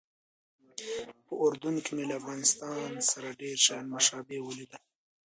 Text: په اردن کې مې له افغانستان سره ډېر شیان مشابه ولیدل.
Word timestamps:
په 1.25 1.33
اردن 1.43 1.75
کې 1.83 1.91
مې 1.95 2.03
له 2.09 2.15
افغانستان 2.21 2.89
سره 3.09 3.37
ډېر 3.41 3.57
شیان 3.65 3.85
مشابه 3.95 4.37
ولیدل. 4.43 4.81